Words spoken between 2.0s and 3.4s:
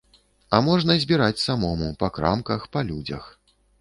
па крамках, па людзях.